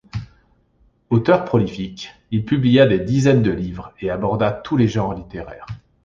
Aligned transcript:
Auteur 1.11 1.45
prolifique, 1.45 2.11
il 2.31 2.43
publia 2.43 2.87
des 2.87 3.01
dizaines 3.01 3.43
de 3.43 3.51
livres 3.51 3.93
et 4.01 4.09
aborda 4.09 4.51
tous 4.51 4.75
les 4.75 4.87
genres 4.87 5.13
littéraires. 5.13 5.67